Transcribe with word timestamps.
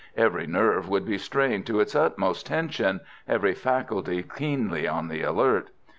Every 0.17 0.47
nerve 0.47 0.89
would 0.89 1.05
be 1.05 1.19
strained 1.19 1.67
to 1.67 1.79
its 1.79 1.93
utmost 1.95 2.47
tension, 2.47 3.01
every 3.27 3.53
faculty 3.53 4.23
keenly 4.23 4.87
on 4.87 5.09
the 5.09 5.21
alert. 5.21 5.69